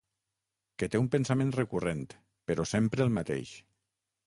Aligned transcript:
Que 0.83 0.89
té 0.95 1.01
un 1.01 1.09
pensament 1.17 1.51
recurrent, 1.57 2.03
però 2.51 2.67
sempre 2.73 3.09
el 3.09 3.15
mateix. 3.21 3.55